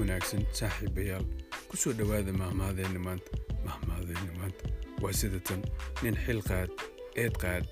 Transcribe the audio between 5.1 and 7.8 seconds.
sida tan nin xilqaad eed qaad